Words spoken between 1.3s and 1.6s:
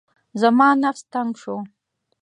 شو.